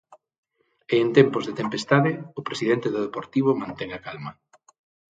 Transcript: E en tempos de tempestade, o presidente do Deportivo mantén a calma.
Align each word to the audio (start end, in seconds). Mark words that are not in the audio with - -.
E 0.93 0.95
en 1.03 1.09
tempos 1.17 1.43
de 1.47 1.57
tempestade, 1.61 2.11
o 2.39 2.41
presidente 2.47 2.87
do 2.93 3.03
Deportivo 3.07 3.59
mantén 3.61 3.89
a 3.93 3.99
calma. 4.05 4.31